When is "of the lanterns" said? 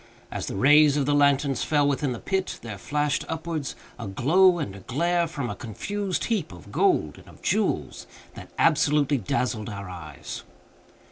0.97-1.63